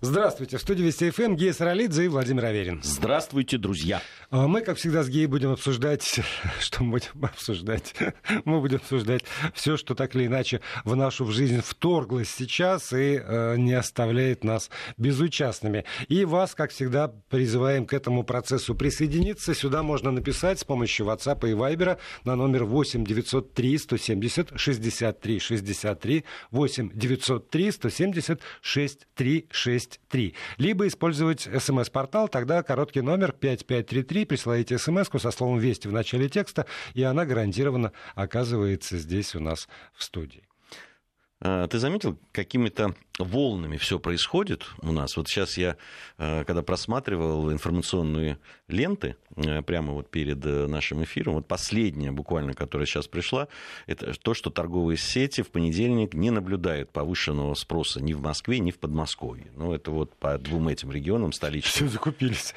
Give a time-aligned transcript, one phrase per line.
[0.00, 0.58] Здравствуйте.
[0.58, 2.80] В студии Вести ФМ Гея Саралидзе и Владимир Аверин.
[2.84, 4.00] Здравствуйте, друзья.
[4.30, 6.20] А Мы, как всегда, с Геей будем обсуждать...
[6.60, 7.96] Что мы будем обсуждать?
[8.44, 9.24] Мы будем обсуждать
[9.54, 14.70] все, что так или иначе в нашу жизнь вторглось сейчас и э, не оставляет нас
[14.98, 15.84] безучастными.
[16.06, 19.52] И вас, как всегда, призываем к этому процессу присоединиться.
[19.52, 26.24] Сюда можно написать с помощью WhatsApp и Viber на номер 8 903 170 63 63
[26.52, 30.34] 8 903 170 63 63 3.
[30.58, 36.66] Либо использовать смс-портал, тогда короткий номер 5533, присылаете смс со словом «Вести» в начале текста,
[36.94, 40.47] и она гарантированно оказывается здесь у нас в студии.
[41.40, 45.16] А, ты заметил, какими-то волнами все происходит у нас?
[45.16, 45.76] Вот сейчас я,
[46.16, 52.54] а, когда просматривал информационные ленты а, прямо вот перед э, нашим эфиром, вот последняя буквально,
[52.54, 53.46] которая сейчас пришла,
[53.86, 58.72] это то, что торговые сети в понедельник не наблюдают повышенного спроса ни в Москве, ни
[58.72, 59.52] в Подмосковье.
[59.54, 61.72] Ну, это вот по двум этим регионам столичным.
[61.72, 62.54] Все закупились.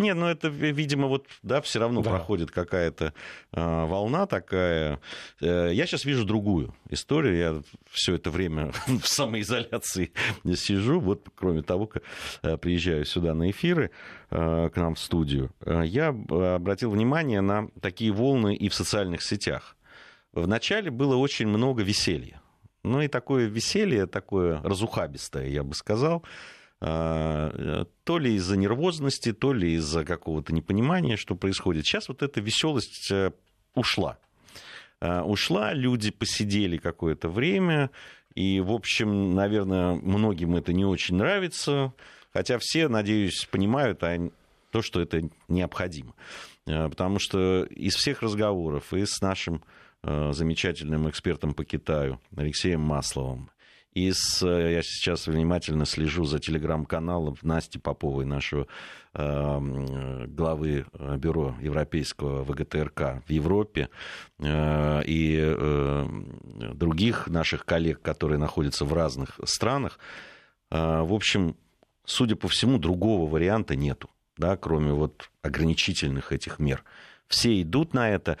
[0.00, 2.08] Нет, ну это, видимо, вот, да, все равно да.
[2.08, 3.12] проходит какая-то
[3.52, 4.98] э, волна такая.
[5.42, 7.36] Э, я сейчас вижу другую историю.
[7.36, 10.12] Я все это время в самоизоляции
[10.56, 11.00] сижу.
[11.00, 12.02] Вот, кроме того, как
[12.40, 13.90] э, приезжаю сюда на эфиры
[14.30, 19.20] э, к нам в студию, э, я обратил внимание на такие волны и в социальных
[19.20, 19.76] сетях.
[20.32, 22.40] Вначале было очень много веселья.
[22.82, 26.24] Ну и такое веселье, такое разухабистое, я бы сказал.
[26.82, 31.84] А, то ли из-за нервозности, то ли из-за какого-то непонимания, что происходит.
[31.84, 33.32] Сейчас вот эта веселость э,
[33.74, 34.18] ушла.
[35.00, 37.90] А, ушла, люди посидели какое-то время,
[38.34, 41.92] и, в общем, наверное, многим это не очень нравится,
[42.32, 46.14] хотя все, надеюсь, понимают то, что это необходимо.
[46.66, 49.62] А, потому что из всех разговоров и с нашим
[50.02, 53.50] замечательным экспертом по Китаю Алексеем Масловым,
[53.92, 58.66] и с, э, я сейчас внимательно слежу за телеграм-каналом Насти Поповой, нашего
[59.14, 63.88] э, главы э, бюро европейского ВГТРК в Европе,
[64.38, 66.08] э, и э,
[66.74, 69.98] других наших коллег, которые находятся в разных странах.
[70.70, 71.56] Э, в общем,
[72.04, 76.84] судя по всему, другого варианта нету, да, кроме вот ограничительных этих мер
[77.30, 78.36] все идут на это.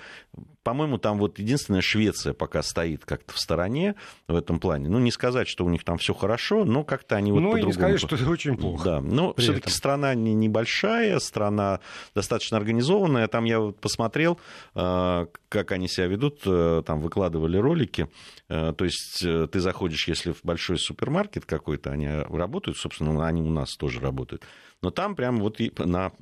[0.62, 3.94] По-моему, там вот единственная Швеция пока стоит как-то в стороне
[4.28, 4.88] в этом плане.
[4.88, 7.62] Ну, не сказать, что у них там все хорошо, но как-то они вот Ну, и
[7.62, 8.84] не сказать, что это очень плохо.
[8.84, 11.80] Да, но все-таки страна не небольшая, страна
[12.14, 13.26] достаточно организованная.
[13.28, 14.38] Там я вот посмотрел,
[14.74, 18.10] э, как они себя ведут, э, там выкладывали ролики.
[18.48, 23.50] Э, то есть ты заходишь, если в большой супермаркет какой-то, они работают, собственно, они у
[23.50, 24.44] нас тоже работают
[24.82, 26.12] но там прямо вот на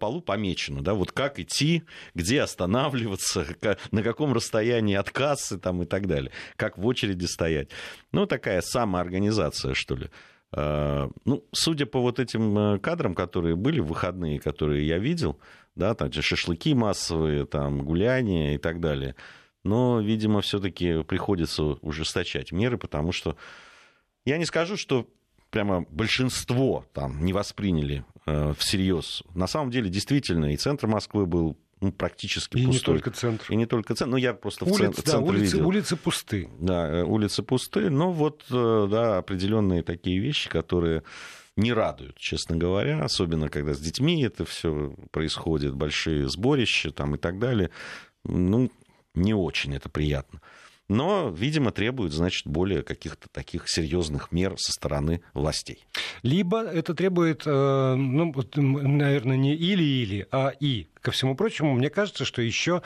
[0.00, 1.84] полу помечено, да, вот как идти,
[2.14, 3.46] где останавливаться,
[3.90, 7.68] на каком расстоянии от кассы там и так далее, как в очереди стоять.
[8.12, 10.10] Ну, такая самоорганизация, что ли.
[10.52, 15.38] А, ну, судя по вот этим э, кадрам, которые были выходные, которые я видел,
[15.74, 19.16] да, там шашлыки массовые, там гуляния и так далее,
[19.64, 23.36] но, видимо, все-таки приходится ужесточать меры, потому что
[24.24, 25.08] я не скажу, что
[25.52, 29.22] прямо большинство там не восприняли э, всерьез.
[29.34, 32.94] На самом деле, действительно, и центр Москвы был ну, практически и пустой.
[32.94, 33.46] И не только центр.
[33.50, 34.12] И не только центр.
[34.12, 35.68] Ну, я просто Улиц, в центр, да, центр улицы, видел.
[35.68, 36.48] улицы пусты.
[36.58, 37.90] Да, э, улицы пусты.
[37.90, 41.02] Но вот, э, да, определенные такие вещи, которые
[41.56, 47.18] не радуют, честно говоря, особенно когда с детьми это все происходит, большие сборища там и
[47.18, 47.70] так далее.
[48.24, 48.70] Ну,
[49.14, 50.40] не очень это приятно
[50.92, 55.86] но, видимо, требует, значит, более каких-то таких серьезных мер со стороны властей.
[56.22, 60.88] Либо это требует, э, ну, наверное, не или-или, а и.
[61.00, 62.82] Ко всему прочему, мне кажется, что еще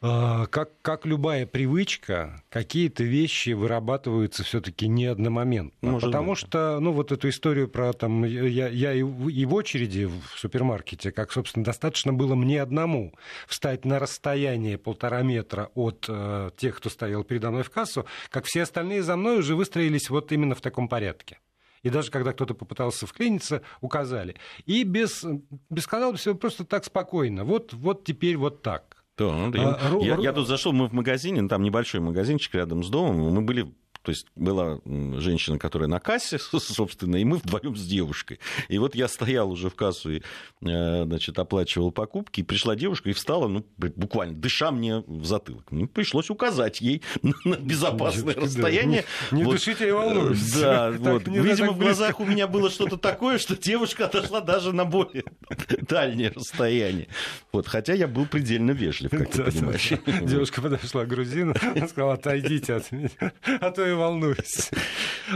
[0.00, 5.90] как, как любая привычка, какие-то вещи вырабатываются все-таки не одномоментно.
[5.90, 6.38] Может потому быть.
[6.38, 10.38] что, ну, вот эту историю про там, я, я и, в, и в очереди в
[10.38, 13.14] супермаркете, как, собственно, достаточно было мне одному
[13.46, 18.46] встать на расстояние полтора метра от э, тех, кто стоял передо мной в кассу, как
[18.46, 21.40] все остальные за мной уже выстроились вот именно в таком порядке.
[21.82, 24.36] И даже когда кто-то попытался вклиниться, указали.
[24.66, 25.24] И без,
[25.70, 27.44] без сказал все просто так спокойно.
[27.44, 28.89] Вот, вот теперь вот так.
[29.20, 29.78] Да, да.
[29.80, 33.34] А, я, я, я тут зашел, мы в магазине, там небольшой магазинчик рядом с домом,
[33.34, 33.70] мы были
[34.02, 38.40] то есть была женщина, которая на кассе, собственно, и мы вдвоем с девушкой.
[38.68, 40.22] И вот я стоял уже в кассу и,
[40.62, 45.70] э, значит, оплачивал покупки, и пришла девушка и встала, ну, буквально, дыша мне в затылок.
[45.70, 47.02] Мне пришлось указать ей
[47.44, 49.04] на безопасное Девушки, расстояние.
[49.30, 49.36] Да.
[49.36, 50.54] Не, не вот, дышите, я волнуюсь.
[50.54, 51.28] Да, вот.
[51.28, 55.24] Видимо, в глазах у меня было что-то такое, что девушка отошла даже на более
[55.82, 57.08] дальнее расстояние.
[57.52, 59.92] Вот, хотя я был предельно вежлив, как ты понимаешь.
[60.22, 61.54] Девушка подошла к грузину,
[61.88, 63.10] сказала, отойдите от меня,
[63.60, 64.70] а то я волнуюсь.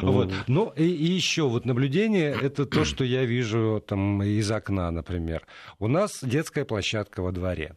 [0.01, 0.33] Вот.
[0.47, 5.47] Ну, и, и еще вот наблюдение, это то, что я вижу там из окна, например.
[5.79, 7.77] У нас детская площадка во дворе.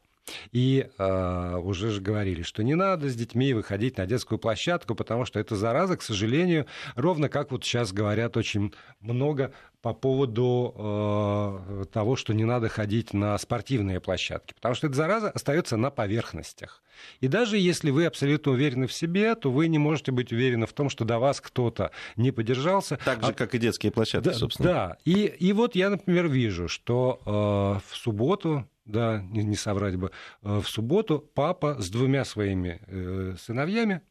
[0.51, 5.25] И э, уже же говорили, что не надо с детьми выходить на детскую площадку, потому
[5.25, 6.65] что это зараза, к сожалению,
[6.95, 13.13] ровно как вот сейчас говорят очень много по поводу э, того, что не надо ходить
[13.13, 16.83] на спортивные площадки, потому что эта зараза остается на поверхностях.
[17.21, 20.73] И даже если вы абсолютно уверены в себе, то вы не можете быть уверены в
[20.73, 22.97] том, что до вас кто-то не подержался.
[23.05, 23.33] Так же, а...
[23.33, 24.69] как и детские площадки, да, собственно.
[24.69, 29.95] Да, и, и вот я, например, вижу, что э, в субботу да, не, не соврать
[29.95, 30.11] бы,
[30.41, 34.01] э, в субботу папа с двумя своими э, сыновьями,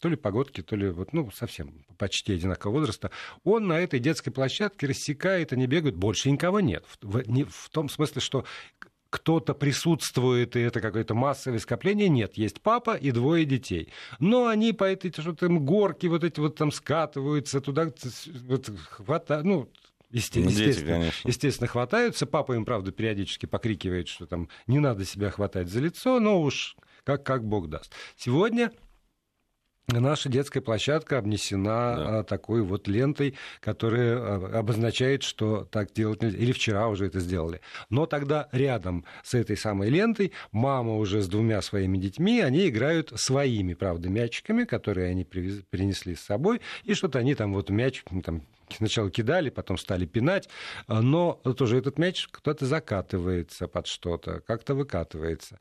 [0.00, 3.10] то ли погодки, то ли вот, ну, совсем почти одинакового возраста,
[3.44, 6.84] он на этой детской площадке рассекает, они бегают, больше никого нет.
[7.00, 8.44] В, не, в том смысле, что
[9.08, 12.08] кто-то присутствует, и это какое-то массовое скопление.
[12.08, 13.90] Нет, есть папа и двое детей.
[14.18, 17.90] Но они по этой что там горке вот эти вот там скатываются туда,
[18.46, 19.70] вот, хватают, ну,
[20.10, 22.26] Есте- ну, естественно, дети, естественно, хватаются.
[22.26, 26.76] Папа им, правда, периодически покрикивает, что там не надо себя хватать за лицо, но уж
[27.04, 27.92] как, как Бог даст.
[28.16, 28.72] Сегодня
[29.88, 32.18] Наша детская площадка обнесена да.
[32.18, 36.38] А, такой вот лентой, которая а, обозначает, что так делать нельзя.
[36.38, 37.60] Или вчера уже это сделали.
[37.88, 43.12] Но тогда рядом с этой самой лентой мама уже с двумя своими детьми, они играют
[43.14, 48.02] своими, правда, мячиками, которые они привез, принесли с собой, и что-то они там вот мяч
[48.24, 48.42] там,
[48.76, 50.48] сначала кидали, потом стали пинать,
[50.88, 55.60] но тоже этот мяч кто-то закатывается под что-то, как-то выкатывается.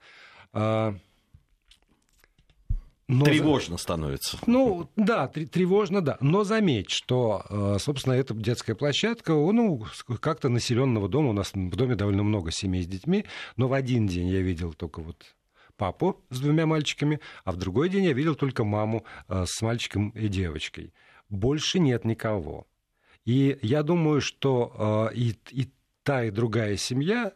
[3.07, 3.23] Но...
[3.23, 4.39] Тревожно становится.
[4.47, 6.17] Ну, да, тревожно, да.
[6.21, 9.85] Но заметь, что, э, собственно, эта детская площадка, ну,
[10.19, 13.25] как-то населенного дома, у нас в доме довольно много семей с детьми,
[13.57, 15.35] но в один день я видел только вот
[15.77, 20.09] папу с двумя мальчиками, а в другой день я видел только маму э, с мальчиком
[20.09, 20.91] и девочкой.
[21.29, 22.65] Больше нет никого.
[23.23, 25.69] И я думаю, что э, и, и
[26.03, 27.33] та, и другая семья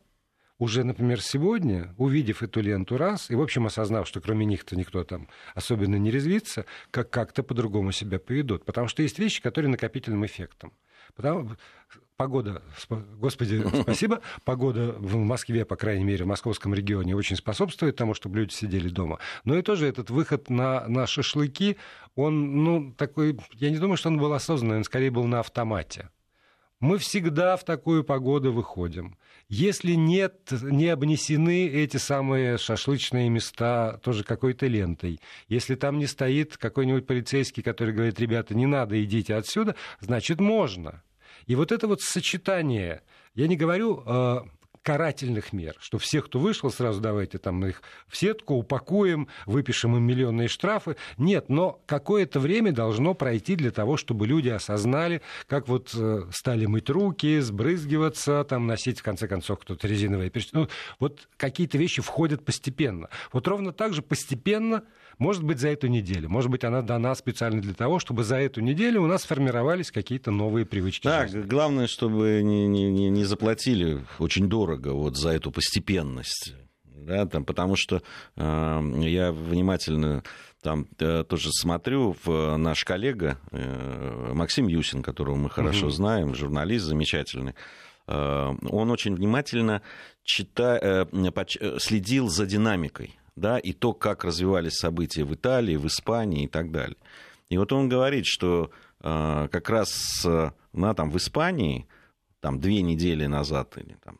[0.59, 5.03] уже, например, сегодня, увидев эту ленту раз, и, в общем, осознав, что кроме них-то никто
[5.05, 8.65] там особенно не резвится, как- как-то по-другому себя поведут.
[8.65, 10.73] Потому что есть вещи, которые накопительным эффектом.
[11.15, 11.51] Потому,
[12.17, 18.13] погода, господи, спасибо, погода в Москве, по крайней мере, в московском регионе очень способствует тому,
[18.13, 19.19] чтобы люди сидели дома.
[19.45, 21.77] Но и тоже этот выход на, на шашлыки,
[22.15, 26.09] он, ну, такой, я не думаю, что он был осознанный, он скорее был на автомате.
[26.79, 29.17] Мы всегда в такую погоду выходим.
[29.49, 36.55] Если нет, не обнесены эти самые шашлычные места тоже какой-то лентой, если там не стоит
[36.55, 41.01] какой-нибудь полицейский, который говорит, ребята, не надо, идите отсюда, значит, можно.
[41.47, 43.01] И вот это вот сочетание,
[43.33, 44.41] я не говорю э,
[44.83, 50.03] карательных мер, что всех, кто вышел, сразу давайте там их в сетку упакуем, выпишем им
[50.03, 50.95] миллионные штрафы.
[51.17, 56.65] Нет, но какое-то время должно пройти для того, чтобы люди осознали, как вот э, стали
[56.65, 60.55] мыть руки, сбрызгиваться, там носить, в конце концов, кто-то резиновые перчатки.
[60.55, 63.09] Ну, вот какие-то вещи входят постепенно.
[63.31, 64.83] Вот ровно так же постепенно
[65.19, 66.29] может быть, за эту неделю.
[66.29, 70.31] Может быть, она дана специально для того, чтобы за эту неделю у нас сформировались какие-то
[70.31, 71.03] новые привычки.
[71.03, 71.47] Так, жизни.
[71.47, 76.55] главное, чтобы не, не, не заплатили очень дорого вот за эту постепенность.
[76.85, 78.01] Да, там, потому что
[78.35, 80.23] э, я внимательно
[80.61, 85.91] там э, тоже смотрю, в, наш коллега э, Максим Юсин, которого мы хорошо угу.
[85.91, 87.55] знаем, журналист замечательный,
[88.07, 89.81] э, он очень внимательно
[90.23, 95.87] чита, э, э следил за динамикой да, и то, как развивались события в Италии, в
[95.87, 96.97] Испании и так далее.
[97.49, 100.25] И вот он говорит, что э, как раз
[100.73, 101.87] на, там, в Испании
[102.41, 104.17] там, две недели назад или там,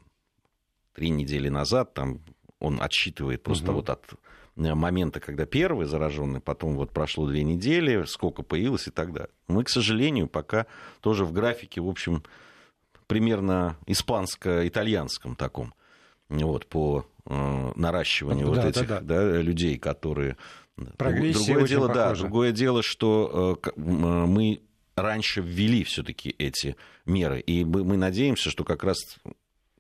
[0.94, 2.20] три недели назад там,
[2.60, 3.78] он отсчитывает просто угу.
[3.78, 4.06] вот от
[4.58, 9.32] э, момента, когда первый зараженный, потом вот прошло две недели, сколько появилось и так далее.
[9.48, 10.66] Мы, к сожалению, пока
[11.02, 12.24] тоже в графике, в общем,
[13.08, 15.74] примерно испанско-итальянском таком,
[16.30, 19.22] вот, по Э, наращивания да, вот этих да, да.
[19.22, 20.36] Да, людей, которые...
[20.98, 22.14] Прогрессия другое дело, похожа.
[22.14, 24.62] да, другое дело, что э, мы
[24.96, 28.98] раньше ввели все-таки эти меры, и мы надеемся, что как раз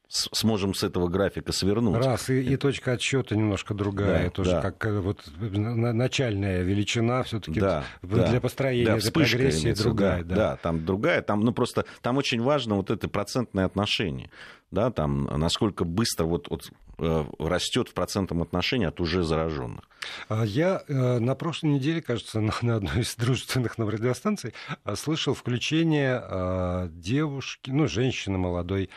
[0.09, 2.03] сможем с этого графика свернуть.
[2.03, 4.61] Раз, и, и точка отсчета немножко другая, да, тоже да.
[4.61, 10.23] как э, вот начальная величина все-таки да, для да, построения да, этой прогрессии другая.
[10.23, 10.35] Да, да.
[10.35, 14.31] да, там другая, там, ну просто там очень важно вот это процентное отношение,
[14.71, 19.87] да, там насколько быстро вот, вот э, растет в процентном отношении от уже зараженных.
[20.27, 24.55] А я э, на прошлой неделе, кажется, на, на одной из дружественных нам радиостанций
[24.95, 28.89] слышал включение девушки, ну, женщины молодой,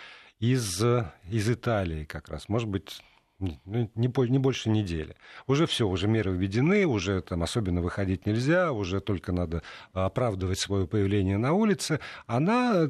[0.42, 0.82] из,
[1.30, 3.00] из Италии как раз, может быть,
[3.38, 5.14] не, ну, не больше недели.
[5.46, 10.88] Уже все, уже меры введены, уже там особенно выходить нельзя, уже только надо оправдывать свое
[10.88, 12.00] появление на улице.
[12.26, 12.88] Она,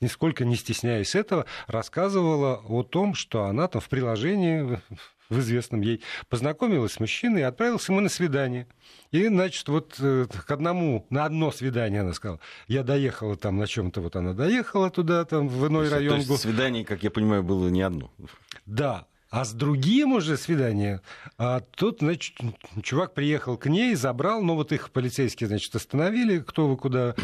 [0.00, 4.80] нисколько не стесняясь этого, рассказывала о том, что она там в приложении
[5.28, 8.66] в известном ей, познакомилась с мужчиной и отправился ему на свидание.
[9.10, 12.40] И, значит, вот э, к одному, на одно свидание она сказала.
[12.66, 16.22] Я доехала там на чем-то, вот она доехала туда, там, в иной то район.
[16.22, 18.10] То есть свидание, как я понимаю, было не одно.
[18.66, 21.02] Да, а с другим уже свидание,
[21.36, 22.38] а тут, значит,
[22.82, 27.14] чувак приехал к ней, забрал, ну вот их полицейские, значит, остановили, кто вы куда.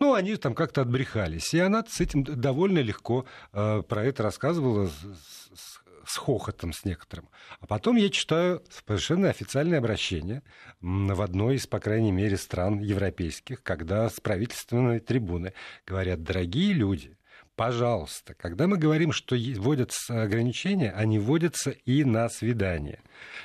[0.00, 1.54] Ну, они там как-то отбрехались.
[1.54, 5.81] И она с этим довольно легко э, про это рассказывала, с, с
[6.16, 7.28] хохотом с некоторым.
[7.60, 10.42] А потом я читаю совершенно официальное обращение
[10.80, 15.52] в одной из, по крайней мере, стран европейских, когда с правительственной трибуны
[15.86, 17.16] говорят, дорогие люди,
[17.62, 22.98] пожалуйста, когда мы говорим, что вводятся ограничения, они вводятся и на свидания,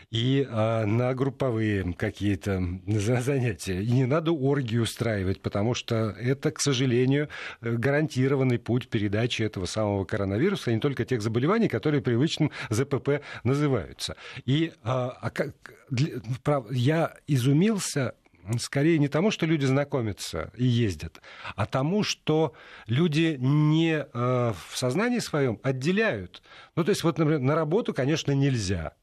[0.09, 3.83] и а, на групповые какие-то занятия.
[3.83, 7.29] И не надо оргию устраивать, потому что это, к сожалению,
[7.61, 14.15] гарантированный путь передачи этого самого коронавируса, и не только тех заболеваний, которые привычным ЗПП называются.
[14.45, 15.53] И а, а как,
[15.91, 16.21] для,
[16.71, 18.15] я изумился
[18.59, 21.21] скорее не тому, что люди знакомятся и ездят,
[21.55, 22.53] а тому, что
[22.87, 26.41] люди не э, в сознании своем отделяют.
[26.75, 28.93] Ну, то есть, вот, например, на работу, конечно, нельзя.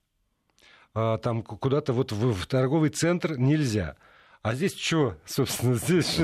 [0.94, 3.96] А, там куда-то вот в, в торговый центр нельзя.
[4.44, 6.20] А здесь что, собственно, здесь...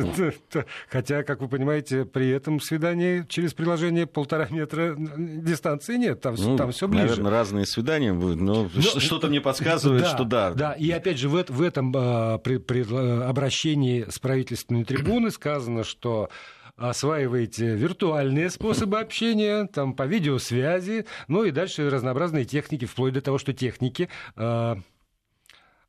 [0.91, 6.55] Хотя, как вы понимаете, при этом свидании через приложение полтора метра дистанции нет, там, ну,
[6.59, 7.07] там все ближе.
[7.07, 10.53] Наверное, разные свидания будут, но, но что-то мне подсказывает, да, что да.
[10.53, 12.83] Да, и опять же, в, в этом а, при, при
[13.23, 16.29] обращении с правительственной трибуны сказано, что
[16.77, 23.39] осваиваете виртуальные способы общения, там, по видеосвязи, ну и дальше разнообразные техники, вплоть до того,
[23.39, 24.77] что техники а, Э,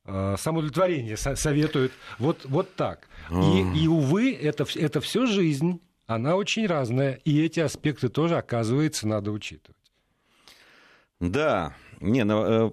[0.06, 1.92] самоудовлетворение советуют.
[2.18, 3.08] Вот, вот так.
[3.30, 9.08] И, и, увы, это, это все жизнь, она очень разная, и эти аспекты тоже, оказывается,
[9.08, 9.78] надо учитывать.
[11.20, 12.72] Да, не, ну, э,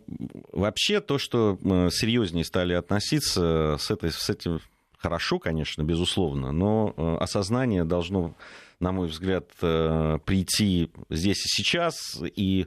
[0.53, 4.61] вообще то, что мы серьезнее стали относиться с, этой, с этим
[4.97, 8.35] хорошо, конечно, безусловно, но э, осознание должно,
[8.81, 12.67] на мой взгляд, прийти здесь и сейчас, и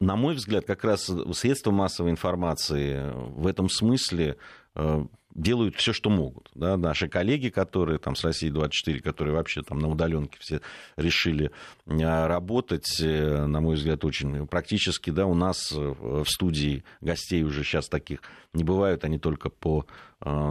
[0.00, 4.36] на мой взгляд, как раз средства массовой информации в этом смысле
[4.76, 6.50] э, делают все, что могут.
[6.54, 6.76] Да?
[6.76, 10.60] Наши коллеги, которые там с России 24, которые вообще там на удаленке все
[10.96, 11.50] решили
[11.86, 17.64] э, работать, э, на мой взгляд, очень практически, да, у нас в студии гостей уже
[17.64, 18.20] сейчас таких
[18.52, 19.86] не бывают, они только по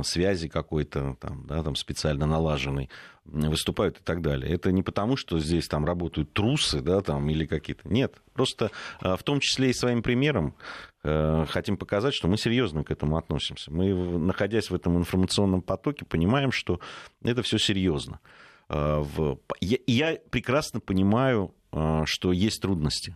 [0.03, 2.89] связи какой-то там, да, там специально налаженной
[3.31, 4.53] выступают и так далее.
[4.53, 7.87] Это не потому, что здесь там работают трусы, да, там, или какие-то.
[7.87, 10.55] Нет, просто в том числе и своим примером
[11.09, 13.71] Э, хотим показать, что мы серьезно к этому относимся.
[13.71, 16.81] Мы, находясь в этом информационном потоке, понимаем, что
[17.23, 18.19] это все серьезно.
[18.67, 19.03] Э,
[19.61, 23.15] я, прекрасно понимаю, э, что есть трудности.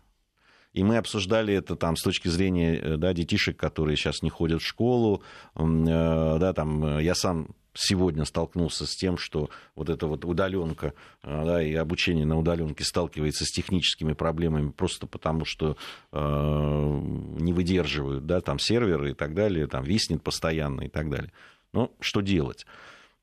[0.73, 4.65] И мы обсуждали это там с точки зрения да, детишек, которые сейчас не ходят в
[4.65, 5.21] школу.
[5.55, 11.73] Да, там, я сам сегодня столкнулся с тем, что вот эта вот удаленка да, и
[11.73, 15.77] обучение на удаленке сталкивается с техническими проблемами просто потому, что
[16.11, 17.01] э,
[17.39, 21.31] не выдерживают да, там серверы и так далее, там виснет постоянно и так далее.
[21.73, 22.65] Ну, что делать?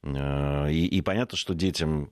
[0.03, 2.11] Э, и, и понятно, что детям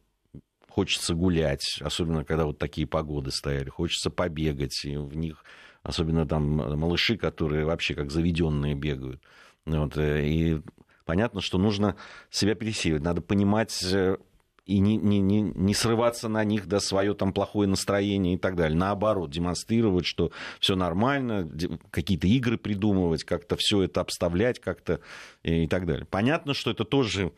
[0.76, 5.42] хочется гулять, особенно когда вот такие погоды стояли, хочется побегать, и в них,
[5.82, 6.42] особенно там
[6.78, 9.22] малыши, которые вообще как заведенные бегают.
[9.64, 10.60] Вот, э, и
[11.06, 11.96] понятно, что нужно
[12.28, 14.18] себя пересиливать, надо понимать э,
[14.66, 18.54] и не, не, не, не срываться на них, да, свое там плохое настроение и так
[18.54, 18.76] далее.
[18.76, 20.30] Наоборот, демонстрировать, что
[20.60, 21.50] все нормально,
[21.90, 25.00] какие-то игры придумывать, как-то все это обставлять как-то
[25.42, 26.04] и, и так далее.
[26.04, 27.32] Понятно, что это тоже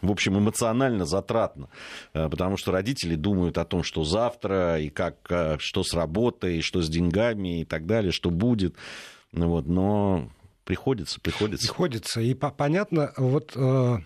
[0.00, 1.68] в общем, эмоционально затратно,
[2.14, 6.58] э, потому что родители думают о том, что завтра, и как, э, что с работой,
[6.58, 8.76] и что с деньгами, и так далее, что будет.
[9.32, 10.30] Ну вот, но
[10.64, 11.66] Приходится, приходится.
[11.66, 12.20] Приходится.
[12.20, 13.98] И понятно, вот э,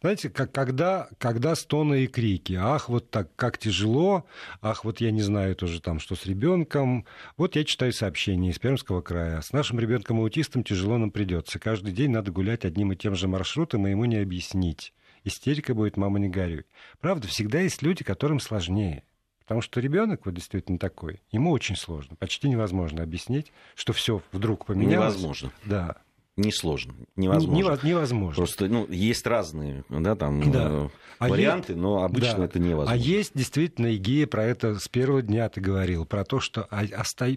[0.00, 4.24] знаете, как, когда, когда стоны и крики, ах, вот так, как тяжело,
[4.60, 7.06] ах, вот я не знаю тоже там, что с ребенком.
[7.36, 9.40] Вот я читаю сообщение из Пермского края.
[9.40, 11.58] С нашим ребенком-аутистом тяжело нам придется.
[11.58, 14.92] Каждый день надо гулять одним и тем же маршрутом, и ему не объяснить.
[15.24, 16.64] Истерика будет, мама, не горюй.
[17.00, 19.04] Правда, всегда есть люди, которым сложнее.
[19.40, 24.66] Потому что ребенок вот действительно такой, ему очень сложно, почти невозможно объяснить, что все вдруг
[24.66, 25.14] поменялось.
[25.16, 25.52] Невозможно.
[25.64, 25.96] Да.
[26.36, 27.86] Несложно, невозможно.
[27.86, 28.36] Невозможно.
[28.36, 30.68] Просто ну, есть разные да, там, да.
[30.70, 30.88] Э,
[31.18, 32.44] а варианты, есть, но обычно да.
[32.46, 32.90] это невозможно.
[32.90, 36.66] А есть действительно идея про это с первого дня ты говорил, про то, что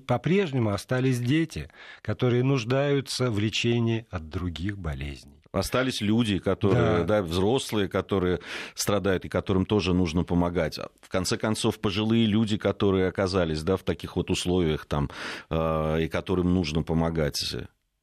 [0.08, 1.70] по-прежнему остались дети,
[2.02, 5.42] которые нуждаются в лечении от других болезней.
[5.56, 7.04] Остались люди, которые, да.
[7.04, 8.40] Да, взрослые, которые
[8.74, 10.78] страдают и которым тоже нужно помогать.
[11.02, 15.10] В конце концов, пожилые люди, которые оказались да, в таких вот условиях там,
[15.50, 17.56] э, и которым нужно помогать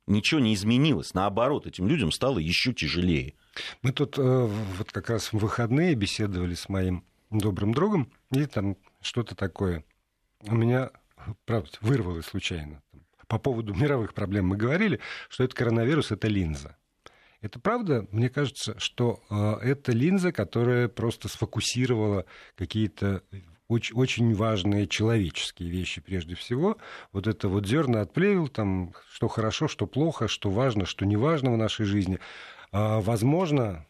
[0.06, 1.14] ничего не изменилось.
[1.14, 3.34] Наоборот, этим людям стало еще тяжелее.
[3.82, 4.22] Мы тут э,
[4.78, 9.84] вот как раз в выходные беседовали с моим добрым другом, и там что-то такое
[10.42, 10.90] у меня,
[11.44, 12.82] правда, вырвалось случайно.
[13.28, 16.76] По поводу мировых проблем мы говорили, что это коронавирус, это линза.
[17.42, 18.06] Это правда?
[18.12, 22.24] Мне кажется, что э, это линза, которая просто сфокусировала
[22.56, 23.22] какие-то
[23.68, 26.76] очень, важные человеческие вещи прежде всего.
[27.12, 31.52] Вот это вот зерна отплевел, там, что хорошо, что плохо, что важно, что не важно
[31.52, 32.18] в нашей жизни.
[32.70, 33.86] А, возможно,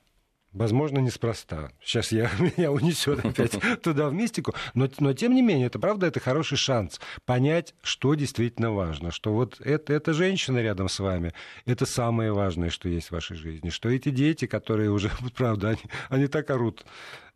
[0.52, 1.70] Возможно, неспроста.
[1.82, 4.54] Сейчас я, меня унесет опять туда, в мистику.
[4.74, 9.10] Но, но, тем не менее, это правда, это хороший шанс понять, что действительно важно.
[9.10, 11.32] Что вот это, эта женщина рядом с вами,
[11.64, 13.70] это самое важное, что есть в вашей жизни.
[13.70, 15.80] Что эти дети, которые уже, правда, они,
[16.10, 16.84] они так орут,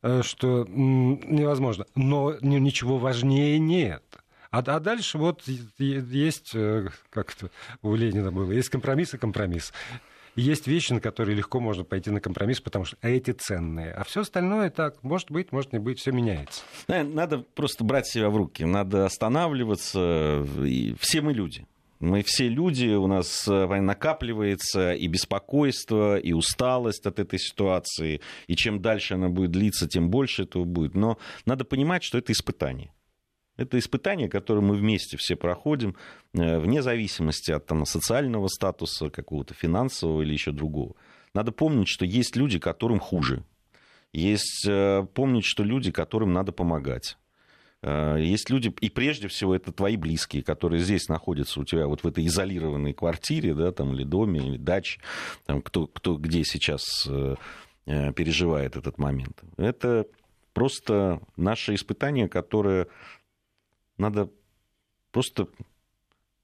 [0.02, 1.87] э, что невозможно.
[1.94, 4.02] Но ничего важнее нет.
[4.50, 5.42] А, а дальше вот
[5.78, 7.50] есть, э, как это
[7.82, 9.73] у Ленина было, есть компромисс и компромисс
[10.36, 13.92] есть вещи, на которые легко можно пойти на компромисс, потому что эти ценные.
[13.92, 16.62] А все остальное так, может быть, может не быть, все меняется.
[16.88, 20.46] Надо просто брать себя в руки, надо останавливаться.
[21.00, 21.66] Все мы люди.
[21.98, 28.20] Мы все люди, у нас э, накапливается и беспокойство, и усталость от этой ситуации.
[28.48, 30.94] И чем дальше она будет длиться, тем больше этого будет.
[30.94, 31.16] Но
[31.46, 32.92] надо понимать, что это испытание.
[33.56, 35.96] Это испытание, которое мы вместе все проходим,
[36.34, 40.94] э, вне зависимости от там, социального статуса, какого-то финансового или еще другого.
[41.32, 43.44] Надо помнить, что есть люди, которым хуже.
[44.12, 47.16] Есть э, помнить, что люди, которым надо помогать.
[47.82, 52.02] Э, есть люди, и прежде всего это твои близкие, которые здесь находятся у тебя, вот
[52.02, 55.00] в этой изолированной квартире, да, там, или доме, или даче,
[55.46, 57.08] там, кто, кто где сейчас
[57.84, 59.44] переживает этот момент.
[59.56, 60.06] Это
[60.56, 62.88] просто наше испытание, которое
[63.98, 64.30] надо
[65.10, 65.48] просто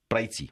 [0.08, 0.50] пройти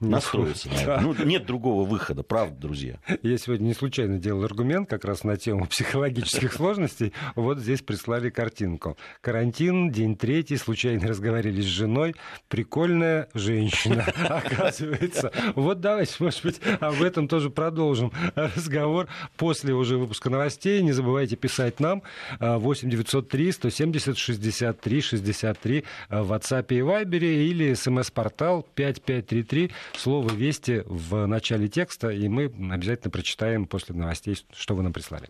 [0.00, 1.00] настроиться на это.
[1.00, 2.98] Ну, нет другого выхода, правда, друзья.
[3.22, 7.12] Я сегодня не случайно делал аргумент как раз на тему психологических сложностей.
[7.34, 8.96] Вот здесь прислали картинку.
[9.20, 12.14] Карантин, день третий, случайно разговаривали с женой.
[12.48, 15.32] Прикольная женщина, оказывается.
[15.54, 20.82] Вот давайте, может быть, об этом тоже продолжим разговор после уже выпуска новостей.
[20.82, 22.02] Не забывайте писать нам
[22.38, 31.26] 8 903 170 63 63 в WhatsApp и Viber или смс-портал 5533 слово «Вести» в
[31.26, 35.28] начале текста, и мы обязательно прочитаем после новостей, что вы нам прислали.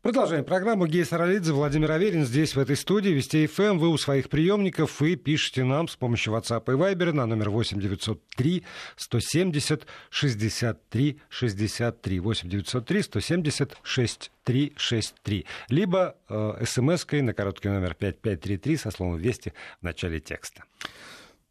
[0.00, 0.86] Продолжаем программу.
[0.86, 3.62] Гея Саралидзе, Владимир Аверин здесь, в этой студии, Вести ФМ.
[3.62, 3.78] Эм.
[3.78, 7.80] Вы у своих приемников и пишите нам с помощью WhatsApp и Viber на номер 8
[7.80, 8.64] 903
[8.96, 15.46] 170 63 63 8 903 170 63 63.
[15.68, 20.62] Либо э, смс-кой на короткий номер 5533 со словом «Вести» в начале текста.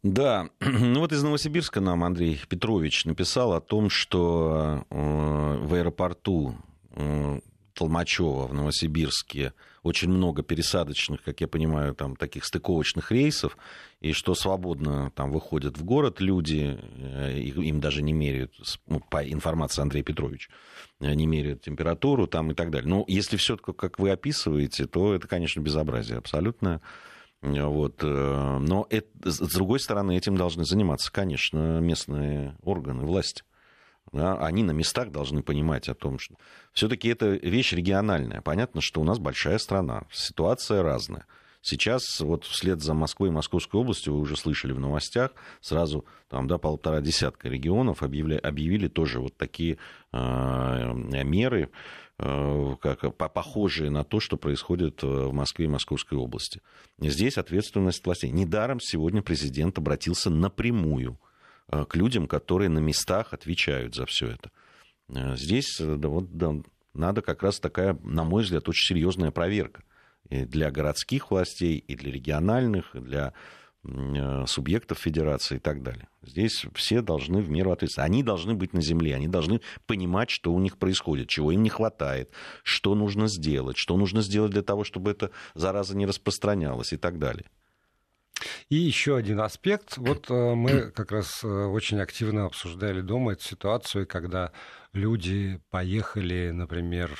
[0.02, 6.54] Да, ну вот из Новосибирска нам Андрей Петрович написал о том, что э, в аэропорту
[6.92, 7.40] э,
[7.74, 13.56] Толмачева в Новосибирске очень много пересадочных, как я понимаю, там таких стыковочных рейсов,
[14.00, 18.54] и что свободно там выходят в город люди, э, им даже не меряют,
[18.86, 20.48] ну, по информации Андрея Петровича,
[21.00, 22.88] не меряют температуру там и так далее.
[22.88, 26.80] Но если все как вы описываете, то это, конечно, безобразие абсолютно.
[27.40, 28.02] Вот.
[28.02, 33.44] Э, но это, с другой стороны, этим должны заниматься, конечно, местные органы власти.
[34.12, 36.34] Да, они на местах должны понимать о том, что
[36.72, 38.40] все-таки это вещь региональная.
[38.40, 41.26] Понятно, что у нас большая страна, ситуация разная.
[41.68, 46.46] Сейчас вот вслед за Москвой и Московской областью, вы уже слышали в новостях, сразу там,
[46.46, 49.78] да, полтора десятка регионов объявили, объявили тоже вот такие
[50.12, 50.92] э,
[51.24, 51.70] меры,
[52.20, 56.60] Э, как, похожие на то, что происходит э, в Москве и Московской области.
[56.98, 58.30] Здесь ответственность властей.
[58.30, 61.20] Недаром сегодня президент обратился напрямую
[61.70, 64.50] э, к людям, которые на местах отвечают за все это.
[65.36, 66.56] Здесь да, вот, да,
[66.92, 69.84] надо как раз такая, на мой взгляд, очень серьезная проверка
[70.30, 73.32] и для городских властей, и для региональных, и для
[73.84, 76.08] Э, субъектов федерации и так далее.
[76.22, 78.10] Здесь все должны в меру ответственности.
[78.10, 81.70] Они должны быть на земле, они должны понимать, что у них происходит, чего им не
[81.70, 82.32] хватает,
[82.64, 87.18] что нужно сделать, что нужно сделать для того, чтобы эта зараза не распространялась и так
[87.18, 87.46] далее.
[88.68, 89.96] И еще один аспект.
[89.96, 94.52] Вот э, мы как раз э, очень активно обсуждали дома эту ситуацию, когда
[94.92, 97.16] люди поехали, например,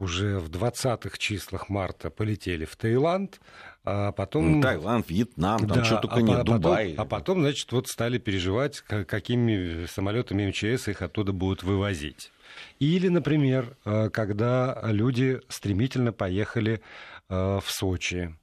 [0.00, 3.40] уже в 20-х числах марта полетели в Таиланд,
[3.84, 4.52] а потом...
[4.52, 6.94] Ну, Таиланд, Вьетнам, там да, что только а нет, потом, Дубай.
[6.96, 12.32] А потом, значит, вот стали переживать, какими самолетами МЧС их оттуда будут вывозить.
[12.78, 16.80] Или, например, э, когда люди стремительно поехали
[17.28, 18.34] в Сочи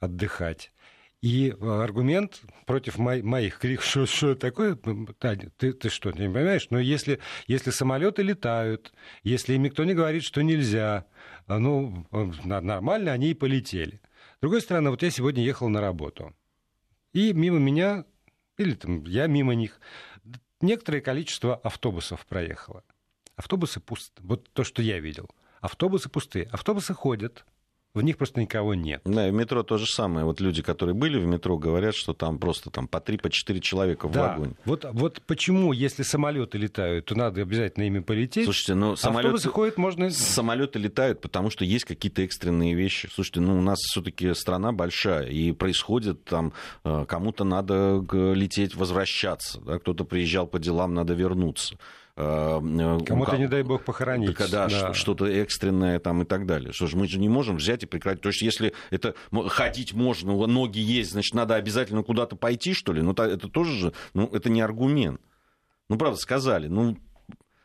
[0.00, 0.72] отдыхать.
[1.22, 4.76] И аргумент против мо- моих криков, что, что такое,
[5.18, 6.66] Таня, ты, ты что, не понимаешь?
[6.70, 11.06] Но если, если самолеты летают, если им никто не говорит, что нельзя,
[11.46, 12.06] а, ну,
[12.42, 14.00] нормально, они и полетели.
[14.38, 16.34] С другой стороны, вот я сегодня ехал на работу,
[17.12, 18.04] и мимо меня,
[18.58, 19.80] или там я мимо них,
[20.60, 22.82] некоторое количество автобусов проехало.
[23.36, 24.20] Автобусы пусты.
[24.24, 25.30] Вот то, что я видел.
[25.60, 26.46] Автобусы пустые.
[26.46, 27.44] Автобусы ходят,
[27.94, 29.02] в них просто никого нет.
[29.04, 30.24] Да, и в метро то же самое.
[30.24, 33.60] Вот люди, которые были в метро, говорят, что там просто там, по три, по четыре
[33.60, 34.28] человека в да.
[34.28, 34.54] вагоне.
[34.64, 38.44] Вот, вот почему, если самолеты летают, то надо обязательно ими полететь.
[38.44, 40.10] Слушайте, ну самолеты, ходят, можно...
[40.10, 43.10] самолеты летают, потому что есть какие-то экстренные вещи.
[43.12, 49.60] Слушайте, ну у нас все-таки страна большая, и происходит там, э, кому-то надо лететь, возвращаться,
[49.60, 49.78] да?
[49.78, 51.76] кто-то приезжал по делам, надо вернуться.
[52.14, 54.36] Кому-то, не дай бог, похоронить.
[54.36, 54.94] Так, да, да.
[54.94, 56.72] что-то экстренное там и так далее.
[56.72, 58.22] Что ж, мы же не можем взять и прекратить.
[58.22, 59.14] То есть, если это
[59.48, 63.00] ходить можно, ноги есть, значит, надо обязательно куда-то пойти, что ли?
[63.00, 65.20] Ну, это тоже же, ну, это не аргумент.
[65.88, 66.98] Ну, правда, сказали, ну,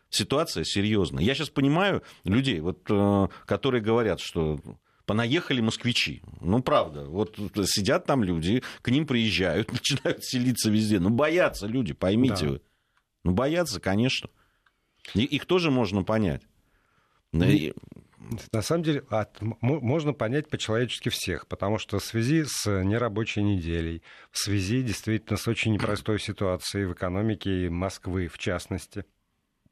[0.10, 1.24] ситуация серьезная.
[1.24, 4.60] Я сейчас понимаю людей, вот, э, которые говорят, что
[5.06, 6.22] понаехали москвичи.
[6.42, 11.00] Ну, правда, вот сидят там люди, к ним приезжают, начинают селиться везде.
[11.00, 12.52] Ну, боятся люди, поймите да.
[12.52, 12.62] вы.
[13.24, 14.30] Ну, боятся, конечно.
[15.14, 16.42] И их тоже можно понять.
[17.32, 17.46] Ну,
[18.52, 24.02] на самом деле, от, можно понять по-человечески всех, потому что в связи с нерабочей неделей,
[24.32, 29.06] в связи действительно с очень непростой ситуацией в экономике Москвы, в частности,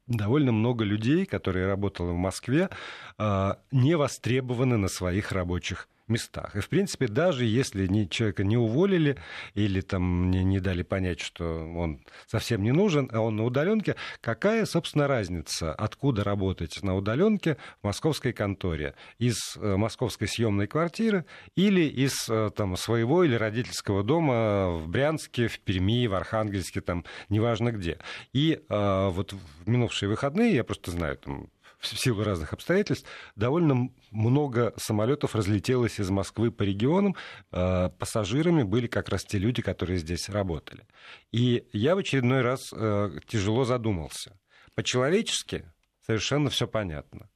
[0.06, 2.70] довольно много людей, которые работали в Москве,
[3.18, 6.56] а, не востребованы на своих рабочих местах.
[6.56, 9.16] И, в принципе, даже если человека не уволили
[9.54, 13.96] или там не, не дали понять, что он совсем не нужен, а он на удаленке,
[14.20, 18.94] какая, собственно, разница, откуда работать на удаленке в московской конторе?
[19.18, 25.48] Из э, московской съемной квартиры или из э, там, своего или родительского дома в Брянске,
[25.48, 27.98] в Перми, в Архангельске, там, неважно где.
[28.32, 33.90] И э, вот в минувшие выходные, я просто знаю, там, в силу разных обстоятельств, довольно
[34.10, 37.16] много самолетов разлетелось из Москвы по регионам.
[37.52, 40.86] Э, пассажирами были как раз те люди, которые здесь работали.
[41.32, 44.38] И я в очередной раз э, тяжело задумался.
[44.74, 45.70] По-человечески
[46.04, 47.28] совершенно все понятно.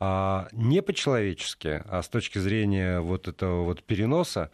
[0.00, 4.50] А не по-человечески, а с точки зрения вот этого вот переноса,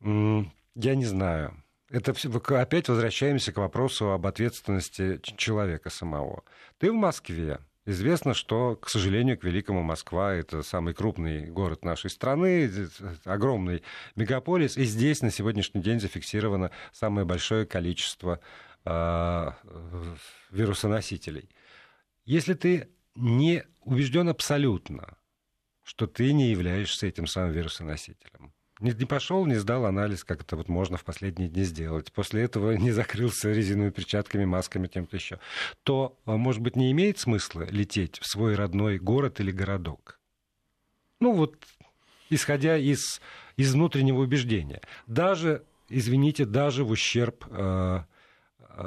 [0.00, 1.64] я не знаю.
[1.88, 2.12] Это
[2.60, 6.42] опять возвращаемся к вопросу об ответственности человека самого.
[6.78, 12.08] Ты в Москве, Известно, что, к сожалению, к великому Москва— это самый крупный город нашей
[12.08, 12.70] страны,
[13.24, 13.82] огромный
[14.16, 18.40] мегаполис, и здесь на сегодняшний день зафиксировано самое большое количество
[18.86, 19.50] э,
[20.50, 21.50] вирусоносителей.
[22.24, 25.18] Если ты не убежден абсолютно,
[25.82, 28.53] что ты не являешься этим самым вирусоносителем,
[28.84, 32.12] не, не пошел, не сдал анализ, как это вот можно в последние дни сделать.
[32.12, 35.40] После этого не закрылся резиновыми перчатками, масками, тем-то еще.
[35.82, 40.20] То, а, может быть, не имеет смысла лететь в свой родной город или городок.
[41.20, 41.56] Ну вот,
[42.28, 43.20] исходя из,
[43.56, 44.82] из внутреннего убеждения.
[45.06, 48.02] Даже, извините, даже в ущерб э,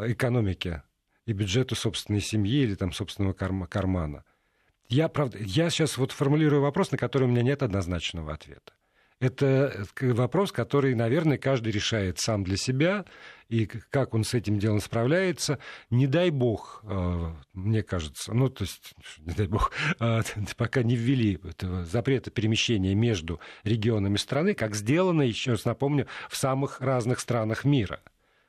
[0.08, 0.84] экономике
[1.26, 4.24] и бюджету собственной семьи или там собственного кармана.
[4.90, 8.77] Я, правда, я сейчас вот формулирую вопрос, на который у меня нет однозначного ответа.
[9.20, 13.06] Это вопрос, который, наверное, каждый решает сам для себя,
[13.50, 15.58] и как он с этим делом справляется.
[15.90, 20.22] Не дай бог, э, мне кажется, ну, то есть, не дай бог, э,
[20.58, 26.38] пока не ввели этого запрета перемещения между регионами страны, как сделано, еще раз напомню, в
[26.38, 28.02] самых разных странах мира.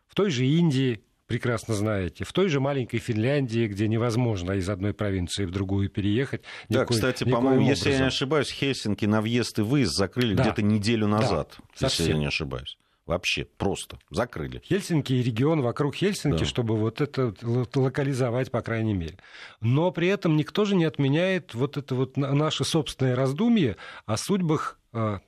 [0.06, 2.24] В той же Индии, прекрасно знаете.
[2.24, 6.42] В той же маленькой Финляндии, где невозможно из одной провинции в другую переехать.
[6.68, 10.42] Да, никакой, кстати, по-моему, если я не ошибаюсь, Хельсинки на въезд и выезд закрыли да.
[10.42, 12.16] где-то неделю назад, да, если совсем.
[12.16, 12.76] я не ошибаюсь.
[13.06, 14.60] Вообще просто закрыли.
[14.64, 16.44] Хельсинки и регион вокруг Хельсинки, да.
[16.44, 17.34] чтобы вот это
[17.74, 19.16] локализовать, по крайней мере.
[19.62, 24.78] Но при этом никто же не отменяет вот это вот наше собственное раздумье о судьбах
[24.92, 25.20] а,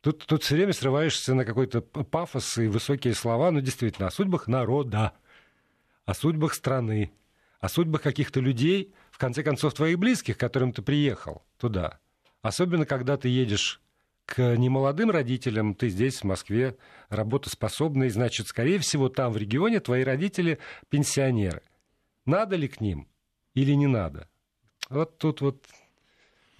[0.00, 4.48] Тут, тут все время срываешься на какой-то пафос и высокие слова, но действительно о судьбах
[4.48, 5.12] народа,
[6.06, 7.12] о судьбах страны,
[7.60, 12.00] о судьбах каких-то людей, в конце концов, твоих близких, к которым ты приехал туда.
[12.40, 13.82] Особенно, когда ты едешь
[14.24, 16.78] к немолодым родителям ты здесь, в Москве,
[17.10, 20.58] работоспособный, значит, скорее всего, там, в регионе, твои родители
[20.88, 21.62] пенсионеры.
[22.24, 23.08] Надо ли к ним
[23.54, 24.30] или не надо?
[24.88, 25.66] Вот тут вот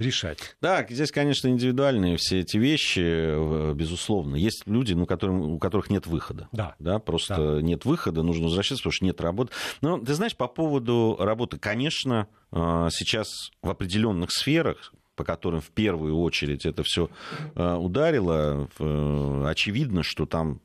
[0.01, 0.57] решать.
[0.61, 4.37] Да, здесь, конечно, индивидуальные все эти вещи, э, безусловно.
[4.37, 6.49] Есть люди, ну, которым, у которых нет выхода.
[6.53, 6.75] Да.
[6.79, 7.63] да просто да.
[7.63, 9.53] нет выхода, нужно возвращаться, потому что нет работы.
[9.83, 15.71] Но ты знаешь, по поводу работы, конечно, э, сейчас в определенных сферах, по которым в
[15.71, 17.11] первую очередь это все
[17.55, 18.69] э, ударило,
[19.47, 20.63] очевидно, что там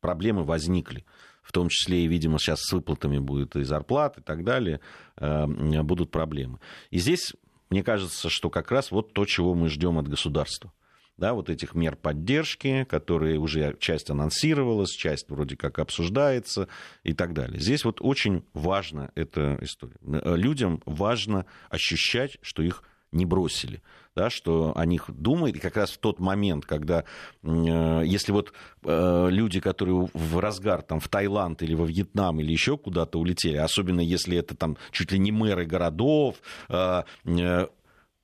[0.00, 1.04] проблемы возникли
[1.42, 4.78] в том числе и, видимо, сейчас с выплатами будет и зарплат и так далее,
[5.16, 6.60] будут проблемы.
[6.90, 7.34] И здесь
[7.70, 10.72] мне кажется, что как раз вот то, чего мы ждем от государства.
[11.16, 16.66] Да, вот этих мер поддержки, которые уже часть анонсировалась, часть вроде как обсуждается
[17.04, 17.60] и так далее.
[17.60, 19.98] Здесь вот очень важна эта история.
[20.00, 23.82] Людям важно ощущать, что их не бросили,
[24.14, 25.56] да, что о них думают.
[25.56, 27.04] И как раз в тот момент, когда,
[27.42, 28.52] э, если вот
[28.84, 33.56] э, люди, которые в разгар там, в Таиланд или во Вьетнам или еще куда-то улетели,
[33.56, 36.36] особенно если это там чуть ли не мэры городов,
[36.68, 37.02] э,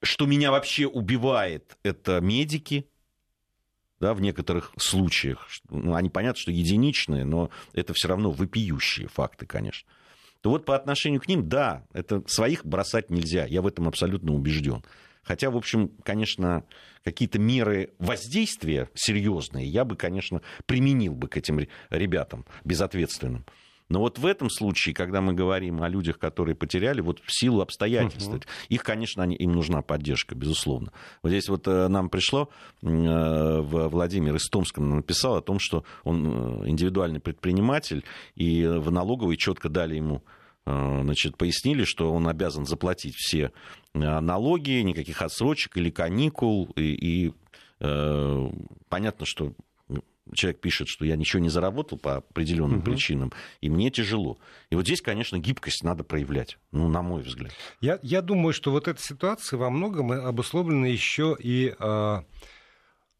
[0.03, 2.89] что меня вообще убивает, это медики,
[3.99, 5.49] да, в некоторых случаях.
[5.71, 9.89] Ну, они понятно, что единичные, но это все равно вопиющие факты, конечно
[10.47, 14.33] то вот по отношению к ним, да, это своих бросать нельзя, я в этом абсолютно
[14.33, 14.85] убежден.
[15.25, 16.63] Хотя, в общем, конечно,
[17.03, 23.45] какие-то меры воздействия серьезные я бы, конечно, применил бы к этим ребятам безответственным.
[23.89, 27.61] Но вот в этом случае, когда мы говорим о людях, которые потеряли, вот в силу
[27.61, 28.41] обстоятельств, угу.
[28.69, 30.93] их, конечно, они, им нужна поддержка, безусловно.
[31.23, 32.49] Вот здесь вот э, нам пришло,
[32.83, 39.37] э, Владимир из Томска написал о том, что он э, индивидуальный предприниматель, и в налоговой
[39.37, 40.23] четко дали ему
[40.69, 43.53] значит, пояснили, что он обязан заплатить все
[43.95, 47.33] налоги, никаких отсрочек или каникул, и, и
[47.79, 48.51] э,
[48.89, 49.53] понятно, что
[50.33, 52.91] человек пишет, что я ничего не заработал по определенным угу.
[52.91, 54.39] причинам, и мне тяжело.
[54.71, 57.53] И вот здесь, конечно, гибкость надо проявлять, ну, на мой взгляд.
[57.81, 61.75] Я, я думаю, что вот эта ситуация во многом обусловлена еще и...
[61.79, 62.23] Э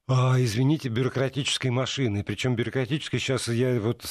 [0.09, 2.23] извините, бюрократической машины.
[2.23, 4.05] Причем бюрократической сейчас я вот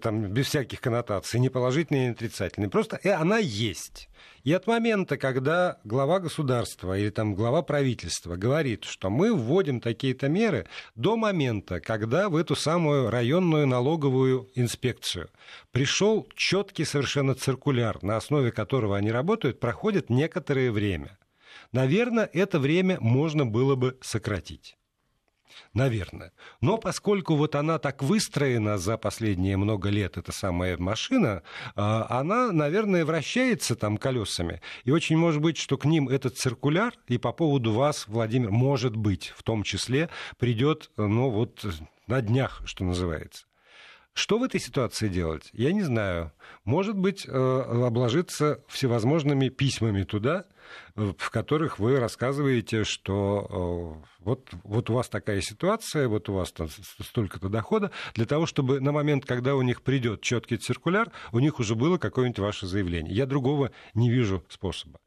[0.00, 2.70] там без всяких коннотаций, не положительной, не отрицательной.
[2.70, 4.08] Просто и она есть.
[4.44, 10.28] И от момента, когда глава государства или там глава правительства говорит, что мы вводим такие-то
[10.28, 15.30] меры, до момента, когда в эту самую районную налоговую инспекцию
[15.70, 21.18] пришел четкий совершенно циркуляр, на основе которого они работают, проходит некоторое время.
[21.70, 24.76] Наверное, это время можно было бы сократить
[25.74, 26.32] наверное.
[26.60, 31.42] Но поскольку вот она так выстроена за последние много лет, эта самая машина,
[31.74, 34.60] а, она, наверное, вращается там колесами.
[34.84, 38.96] И очень может быть, что к ним этот циркуляр и по поводу вас, Владимир, может
[38.96, 41.64] быть, в том числе, придет, ну вот,
[42.06, 43.44] на днях, что называется.
[44.14, 45.48] Что в этой ситуации делать?
[45.54, 46.32] Я не знаю.
[46.64, 50.44] Может быть, э, обложиться всевозможными письмами туда,
[50.94, 56.34] э, в которых вы рассказываете, что э, вот, вот у вас такая ситуация, вот у
[56.34, 56.68] вас там
[57.00, 61.58] столько-то дохода, для того, чтобы на момент, когда у них придет четкий циркуляр, у них
[61.58, 63.14] уже было какое-нибудь ваше заявление.
[63.14, 65.00] Я другого не вижу способа.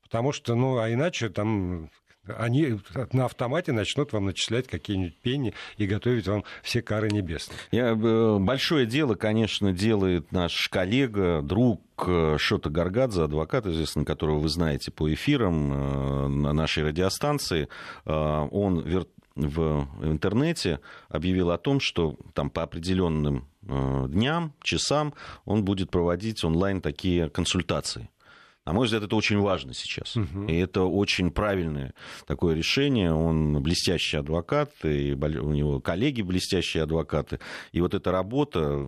[0.00, 1.90] Потому что, ну, а иначе там
[2.26, 2.80] они
[3.12, 7.58] на автомате начнут вам начислять какие-нибудь пени и готовить вам все кары небесные.
[7.70, 14.38] Я, э, большое дело, конечно, делает наш коллега, друг э, Шота Гаргадзе, адвокат, известный, которого
[14.38, 17.68] вы знаете по эфирам э, на нашей радиостанции.
[18.04, 26.44] Он в интернете объявил о том, что там по определенным дням, часам он будет проводить
[26.44, 28.10] онлайн такие консультации.
[28.66, 30.16] На мой взгляд, это очень важно сейчас.
[30.16, 30.46] Угу.
[30.46, 31.92] И это очень правильное
[32.26, 33.12] такое решение.
[33.12, 37.40] Он блестящий адвокат, и у него коллеги блестящие адвокаты.
[37.72, 38.86] И вот эта работа,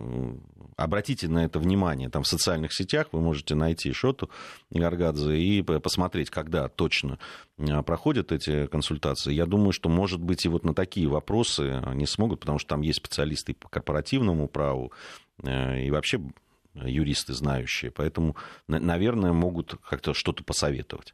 [0.77, 2.09] обратите на это внимание.
[2.09, 4.29] Там в социальных сетях вы можете найти Шоту
[4.71, 7.19] Гаргадзе и посмотреть, когда точно
[7.59, 9.33] а, проходят эти консультации.
[9.33, 12.81] Я думаю, что, может быть, и вот на такие вопросы они смогут, потому что там
[12.81, 14.91] есть специалисты по корпоративному праву,
[15.43, 16.19] э, и вообще
[16.85, 18.35] юристы знающие, поэтому,
[18.67, 21.13] наверное, могут как-то что-то посоветовать.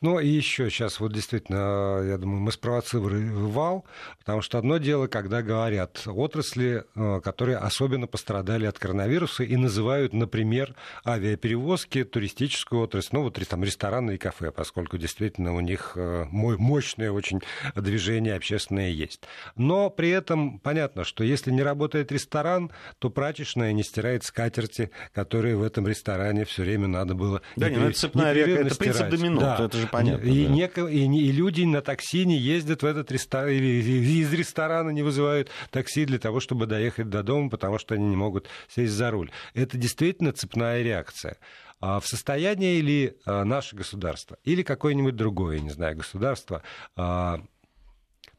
[0.00, 3.84] Ну и еще сейчас вот действительно, я думаю, мы спровоцировали вал,
[4.18, 10.12] потому что одно дело, когда говорят отрасли, э, которые особенно пострадали от коронавируса и называют,
[10.12, 10.74] например,
[11.06, 17.10] авиаперевозки, туристическую отрасль, ну вот там рестораны и кафе, поскольку действительно у них э, мощное
[17.10, 17.40] очень
[17.74, 19.22] движение общественное есть.
[19.56, 25.56] Но при этом понятно, что если не работает ресторан, то прачечная не стирает скатерти, которые
[25.56, 29.08] в этом ресторане все время надо было да, не, ну, это цепная реакция, это принцип
[29.08, 29.40] домино.
[29.40, 29.64] Да, да.
[29.64, 30.26] это, это же понятно.
[30.26, 30.52] И, да.
[30.52, 35.02] неко, и, и люди на такси не ездят в этот ресторан, или из ресторана не
[35.02, 39.10] вызывают такси для того, чтобы доехать до дома, потому что они не могут сесть за
[39.10, 39.30] руль.
[39.54, 41.38] Это действительно цепная реакция.
[41.80, 46.62] А в состоянии ли а, наше государство или какое-нибудь другое, не знаю, государство
[46.96, 47.40] а,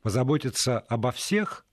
[0.01, 1.65] позаботиться обо всех,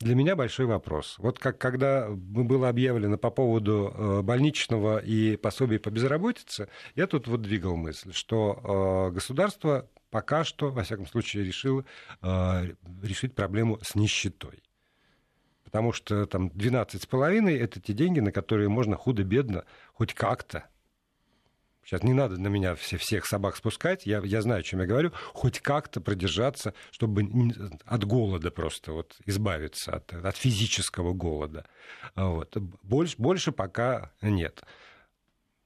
[0.00, 1.16] для меня большой вопрос.
[1.18, 7.28] Вот как когда было объявлено по поводу э, больничного и пособия по безработице, я тут
[7.28, 11.84] вот двигал мысль, что э, государство пока что, во всяком случае, решило
[12.22, 14.62] э, решить проблему с нищетой.
[15.64, 20.64] Потому что там 12,5 это те деньги, на которые можно худо-бедно хоть как-то
[21.84, 24.86] Сейчас не надо на меня все, всех собак спускать, я, я знаю, о чем я
[24.86, 27.28] говорю, хоть как-то продержаться, чтобы
[27.84, 31.66] от голода просто вот избавиться, от, от физического голода.
[32.14, 32.56] Вот.
[32.82, 34.62] Больше, больше пока нет.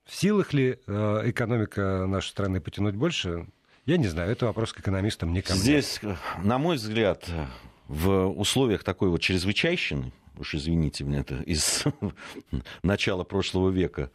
[0.04, 3.46] В силах ли э, экономика нашей страны потянуть больше,
[3.86, 5.62] я не знаю, это вопрос к экономистам, не ко мне.
[5.62, 6.00] Здесь,
[6.42, 7.28] на мой взгляд,
[7.88, 11.84] в условиях такой вот чрезвычайщины, уж извините меня, это из
[12.82, 14.10] начала прошлого века,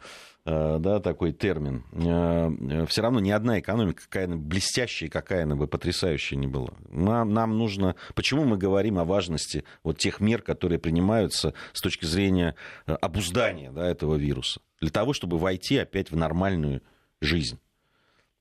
[0.46, 5.54] Э, да, такой термин, э, все равно ни одна экономика, какая она блестящая, какая она
[5.54, 6.72] бы потрясающая не была.
[6.90, 7.94] Нам, нам нужно...
[8.14, 12.54] Почему мы говорим о важности вот тех мер, которые принимаются с точки зрения
[12.86, 14.60] э, обуздания да, этого вируса?
[14.80, 16.80] Для того, чтобы войти опять в нормальную
[17.20, 17.58] жизнь.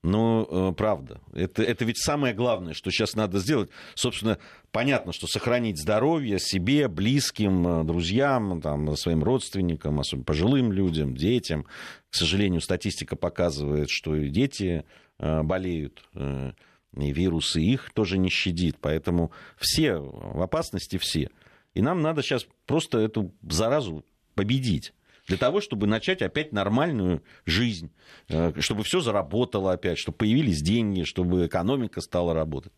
[0.02, 1.20] Ну, э, правда.
[1.34, 3.70] Это, это ведь самое главное, что сейчас надо сделать.
[3.96, 4.38] Собственно,
[4.72, 11.66] понятно, что сохранить здоровье себе, близким, э, друзьям, там, своим родственникам, особенно пожилым людям, детям.
[12.10, 14.86] К сожалению, статистика показывает, что и дети
[15.20, 18.78] э, болеют, и вирусы их тоже не щадит.
[18.80, 21.30] Поэтому все в опасности все.
[21.74, 24.94] И нам надо сейчас просто эту заразу победить
[25.30, 27.92] для того, чтобы начать опять нормальную жизнь,
[28.30, 32.74] э, чтобы все заработало опять, чтобы появились деньги, чтобы экономика стала работать.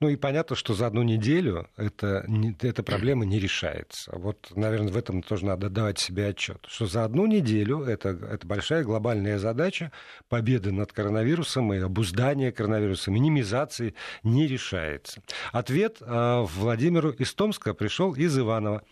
[0.00, 2.26] Ну и понятно, что за одну неделю это,
[2.60, 4.10] эта проблема не решается.
[4.16, 8.46] Вот, наверное, в этом тоже надо давать себе отчет, что за одну неделю это, это
[8.46, 9.90] большая глобальная задача
[10.28, 15.22] победы над коронавирусом и обуздания коронавируса, минимизации не решается.
[15.52, 18.82] Ответ э, Владимиру из Томска пришел из Иванова.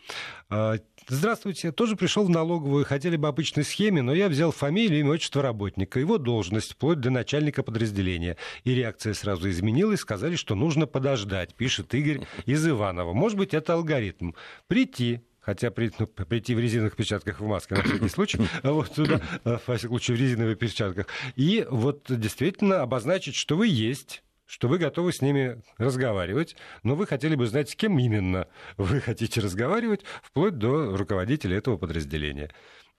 [0.51, 5.11] Э, Здравствуйте, тоже пришел в налоговую, хотели бы обычной схеме, но я взял фамилию, имя,
[5.11, 8.37] отчество работника, его должность, вплоть до начальника подразделения.
[8.63, 13.13] И реакция сразу изменилась, сказали, что нужно подождать, пишет Игорь из Иванова.
[13.13, 14.33] Может быть, это алгоритм.
[14.67, 19.21] Прийти, хотя при, ну, прийти в резиновых перчатках в маске на всякий случай, вот туда,
[19.45, 21.07] во всяком случае, в резиновых перчатках,
[21.37, 27.07] и вот действительно обозначить, что вы есть, что вы готовы с ними разговаривать, но вы
[27.07, 32.51] хотели бы знать, с кем именно вы хотите разговаривать, вплоть до руководителя этого подразделения.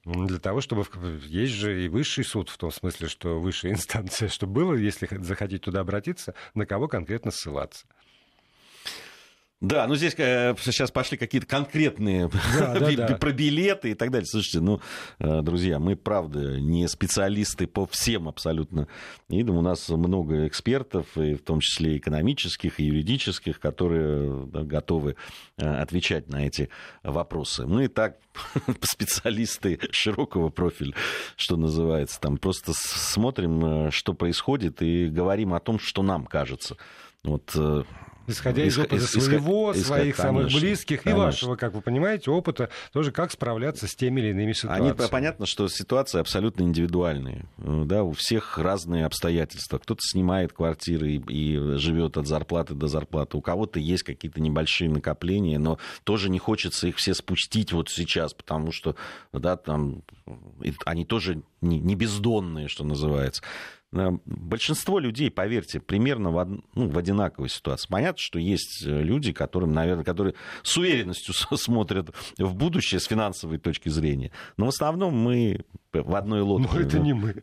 [0.06, 0.86] Для того, чтобы...
[1.26, 5.64] Есть же и высший суд, в том смысле, что высшая инстанция, чтобы было, если захотите
[5.64, 7.86] туда обратиться, на кого конкретно ссылаться.
[9.64, 13.16] Да, ну здесь э, сейчас пошли какие-то конкретные да, да, да.
[13.16, 14.28] про билеты и так далее.
[14.28, 14.82] Слушайте, ну,
[15.20, 18.90] э, друзья, мы, правда, не специалисты по всем абсолютно
[19.30, 19.56] видам.
[19.56, 25.16] У нас много экспертов, и в том числе экономических, и юридических, которые да, готовы
[25.56, 26.68] э, отвечать на эти
[27.02, 27.66] вопросы.
[27.66, 28.18] Мы так
[28.82, 30.94] специалисты широкого профиля,
[31.38, 36.76] что называется, там просто смотрим, что происходит, и говорим о том, что нам кажется.
[37.24, 37.56] Вот
[38.28, 41.22] Исходя из опыта своего, исход, своих конечно, самых близких конечно.
[41.22, 44.96] и вашего, как вы понимаете, опыта, тоже как справляться с теми или иными ситуациями.
[44.98, 47.46] Они, понятно, что ситуации абсолютно индивидуальные.
[47.58, 49.78] Да, у всех разные обстоятельства.
[49.78, 53.38] Кто-то снимает квартиры и, и живет от зарплаты до зарплаты.
[53.38, 58.34] У кого-то есть какие-то небольшие накопления, но тоже не хочется их все спустить вот сейчас,
[58.34, 58.96] потому что
[59.34, 60.04] да, там,
[60.86, 63.44] они тоже не, не бездонные, что называется.
[63.94, 66.50] Э, большинство людей, поверьте, примерно в, од...
[66.74, 67.88] ну, в одинаковой ситуации.
[67.90, 73.60] Понятно, что есть э, люди, которым, наверное, которые с уверенностью смотрят в будущее с финансовой
[73.60, 74.32] точки зрения.
[74.58, 75.64] Но в основном мы
[76.02, 76.70] в одной лодке.
[76.74, 77.36] Но это не мы.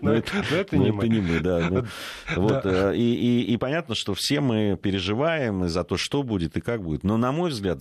[0.00, 1.84] Но это не мы, да.
[2.36, 7.04] Вот, э, и понятно, что все мы переживаем за то, что будет и как будет.
[7.04, 7.80] Но, на мой взгляд,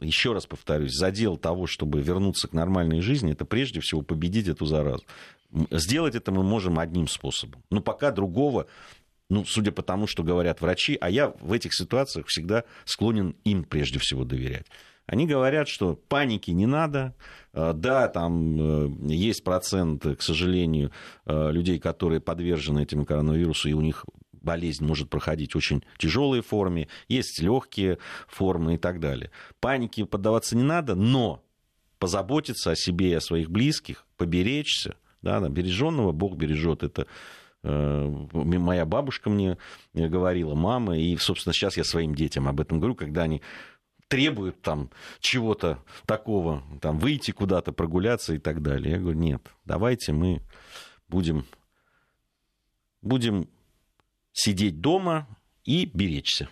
[0.00, 4.66] еще раз повторюсь, задел того, чтобы вернуться к нормальной жизни, это прежде всего победить эту
[4.66, 5.04] заразу.
[5.70, 7.62] Сделать это мы можем одним способом.
[7.70, 8.66] Но пока другого,
[9.30, 13.64] ну, судя по тому, что говорят врачи, а я в этих ситуациях всегда склонен им
[13.64, 14.66] прежде всего доверять.
[15.06, 17.14] Они говорят, что паники не надо.
[17.52, 20.90] Э, да, там э, есть процент, к сожалению,
[21.26, 26.40] э, людей, которые подвержены этому коронавирусу, и у них болезнь может проходить в очень тяжелой
[26.40, 27.98] форме, есть легкие
[28.28, 29.30] формы и так далее.
[29.60, 31.42] Панике поддаваться не надо, но
[31.98, 34.96] позаботиться о себе и о своих близких, поберечься–
[35.26, 36.82] да, береженного Бог бережет.
[36.82, 37.06] Это
[37.62, 39.58] моя бабушка мне
[39.92, 43.42] говорила, мама, и, собственно, сейчас я своим детям об этом говорю, когда они
[44.08, 44.90] требуют там
[45.20, 48.92] чего-то такого, там, выйти куда-то, прогуляться и так далее.
[48.92, 50.42] Я говорю, нет, давайте мы
[51.08, 51.44] будем,
[53.02, 53.48] будем
[54.32, 55.26] сидеть дома
[55.64, 56.48] и беречься.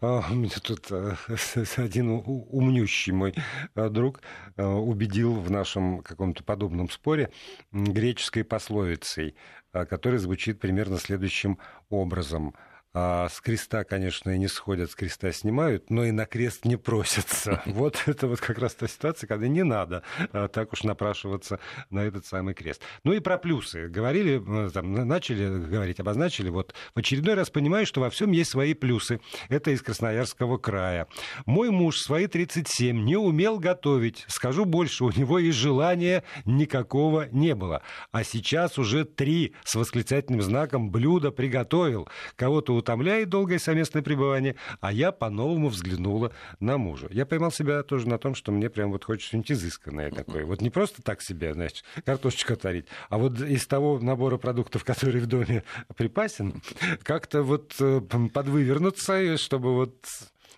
[0.00, 1.14] А, у меня тут э,
[1.76, 3.34] один умнющий мой
[3.74, 4.20] э, друг
[4.56, 7.30] э, убедил в нашем каком-то подобном споре
[7.70, 9.36] греческой пословицей,
[9.70, 12.54] которая звучит примерно следующим образом–
[12.92, 16.76] а с креста, конечно, и не сходят, с креста снимают, но и на крест не
[16.76, 17.62] просятся.
[17.80, 22.00] Вот это вот как раз та ситуация, когда не надо а, так уж напрашиваться на
[22.00, 22.82] этот самый крест.
[23.04, 23.88] Ну и про плюсы.
[23.88, 26.48] Говорили, там, начали говорить, обозначили.
[26.50, 29.20] Вот в очередной раз понимаю, что во всем есть свои плюсы.
[29.48, 31.06] Это из Красноярского края.
[31.46, 34.24] Мой муж свои 37 не умел готовить.
[34.28, 37.82] Скажу больше, у него и желания никакого не было.
[38.10, 42.08] А сейчас уже три с восклицательным знаком блюда приготовил.
[42.36, 47.06] Кого-то утомляет долгое совместное пребывание, а я по-новому взглянула на мужа.
[47.10, 50.44] Я поймал себя тоже на том, что мне прям вот хочется что-нибудь изысканное такое.
[50.44, 55.20] Вот не просто так себе, значит, картошечку отварить, а вот из того набора продуктов, который
[55.20, 55.62] в доме
[55.96, 56.62] припасен,
[57.02, 58.00] как-то вот э,
[58.32, 59.94] подвывернуться, чтобы вот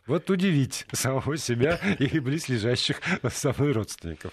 [0.06, 3.00] вот удивить самого себя и близлежащих
[3.30, 4.32] со мной родственников.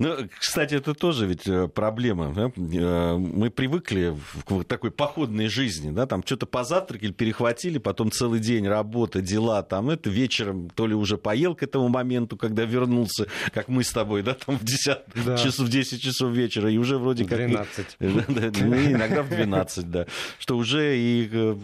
[0.00, 2.32] Ну, кстати, это тоже ведь э, проблема.
[2.34, 2.50] Да?
[2.56, 8.66] Э, мы привыкли к такой походной жизни, да, там что-то позавтракали, перехватили, потом целый день
[8.66, 13.68] работа, дела, там это вечером то ли уже поел к этому моменту, когда вернулся, как
[13.68, 15.36] мы с тобой, да, там в 10 да.
[15.36, 17.38] часов, в 10 часов вечера, и уже вроде как...
[17.38, 17.96] 12.
[18.00, 20.06] Ну, иногда в 12, да.
[20.40, 21.54] Что уже и э,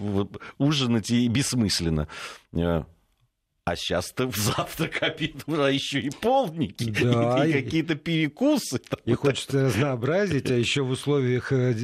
[0.59, 2.07] ужинать и бессмысленно.
[3.71, 8.81] А сейчас-то в завтрак, обед, а еще и полники, да, и, и какие-то перекусы.
[9.05, 11.53] И хочется разнообразить, а еще в условиях...
[11.53, 11.77] Э,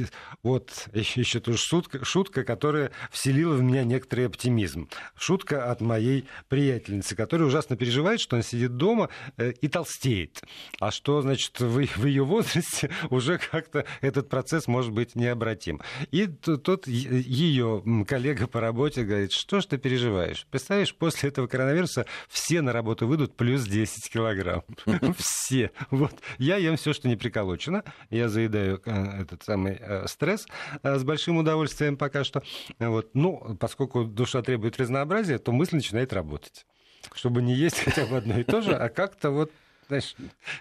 [0.43, 4.89] вот, еще, еще тоже шутка, шутка, которая вселила в меня некоторый оптимизм.
[5.15, 9.07] Шутка от моей приятельницы, которая ужасно переживает, что она сидит дома
[9.37, 10.41] э, и толстеет.
[10.81, 15.81] А что, значит, в, в ее возрасте уже как-то этот процесс может быть необратим.
[16.11, 20.45] И тот ее коллега по работе говорит, что ж ты переживаешь?
[20.51, 24.63] Представляешь, после этого коронавируса коронавируса все на работу выйдут плюс 10 килограмм.
[25.17, 25.71] Все.
[25.91, 26.13] Вот.
[26.37, 27.83] Я ем все, что не приколочено.
[28.09, 30.47] Я заедаю э, этот самый э, стресс
[30.83, 32.41] э, с большим удовольствием пока что.
[32.79, 33.11] Вот.
[33.13, 36.65] Ну, поскольку душа требует разнообразия, то мысль начинает работать
[37.13, 39.51] чтобы не есть хотя бы одно и то же, а как-то вот
[39.87, 40.15] знаешь,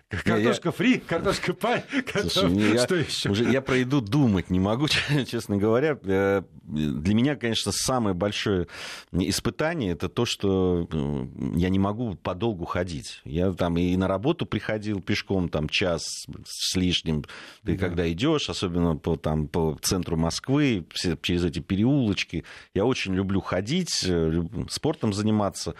[0.08, 0.72] картошка я...
[0.72, 3.30] фри, картошка пай, Слушай, я, что еще?
[3.30, 4.86] Уже, я про еду думать не могу,
[5.26, 5.98] честно говоря.
[6.04, 8.68] Э, для меня, конечно, самое большое
[9.12, 13.20] испытание это то, что э, я не могу подолгу ходить.
[13.24, 16.04] Я там и на работу приходил пешком там час
[16.44, 17.24] с лишним.
[17.64, 17.86] Ты да.
[17.86, 20.86] когда идешь, особенно по, там, по центру Москвы,
[21.22, 25.74] через эти переулочки, я очень люблю ходить, э, спортом заниматься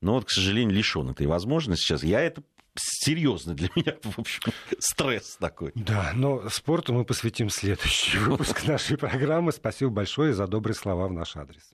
[0.00, 2.02] но вот, к сожалению, лишен этой возможности сейчас.
[2.04, 2.42] Я это
[2.78, 4.42] серьезный для меня, в общем,
[4.78, 5.72] стресс такой.
[5.74, 9.52] Да, но спорту мы посвятим следующий выпуск нашей программы.
[9.52, 11.72] Спасибо большое за добрые слова в наш адрес.